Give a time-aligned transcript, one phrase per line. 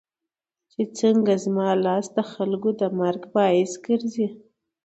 [0.71, 4.27] چې څنګه زما لاس دخلکو د مرګ باعث ګرځي